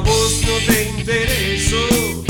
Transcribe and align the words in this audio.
a 0.00 0.02
vos 0.02 0.40
no 0.46 0.56
te 0.66 0.82
interesó. 0.98 2.29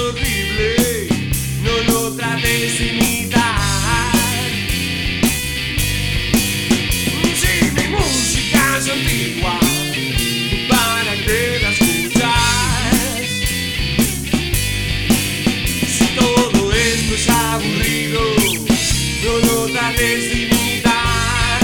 horrible, 0.00 1.08
no 1.62 1.92
lo 1.92 2.16
trates 2.16 2.78
de 2.78 2.86
imitar. 2.86 3.60
Si 7.40 7.52
mi 7.76 7.86
música 7.88 8.62
antigua, 8.76 9.58
¿para 10.68 11.14
que 11.24 11.40
la 11.62 11.70
escuchas? 11.70 13.28
Si 15.96 16.06
todo 16.18 16.72
esto 16.72 17.14
es 17.14 17.28
aburrido, 17.28 18.22
no 19.24 19.32
lo 19.46 19.72
trates 19.72 20.20
de 20.30 20.36
imitar. 20.44 21.60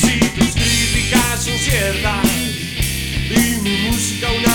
Si 0.00 0.14
tus 0.36 0.50
críticas 0.54 1.44
son 1.44 1.58
ciertas 1.58 2.26
y 3.30 3.60
mi 3.62 3.74
música 3.88 4.26
una 4.32 4.49